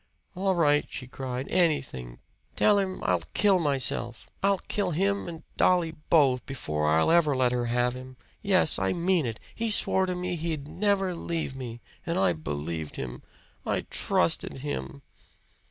"All 0.33 0.55
right!" 0.55 0.83
she 0.89 1.05
cried. 1.05 1.47
"Anything! 1.49 2.17
Tell 2.55 2.79
him 2.79 3.03
I'll 3.03 3.21
kill 3.35 3.59
myself! 3.59 4.27
I'll 4.41 4.57
kill 4.57 4.89
him 4.97 5.27
and 5.27 5.43
Dolly 5.57 5.91
both, 5.91 6.43
before 6.47 6.87
I'll 6.89 7.11
ever 7.11 7.35
let 7.35 7.51
her 7.51 7.65
have 7.65 7.93
him! 7.93 8.17
Yes, 8.41 8.79
I 8.79 8.93
mean 8.93 9.27
it! 9.27 9.39
He 9.53 9.69
swore 9.69 10.07
to 10.07 10.15
me 10.15 10.37
he'd 10.37 10.67
never 10.67 11.13
leave 11.13 11.55
me! 11.55 11.81
And 12.03 12.17
I 12.17 12.33
believed 12.33 12.95
him 12.95 13.21
I 13.63 13.81
trusted 13.91 14.61
him!" 14.61 15.03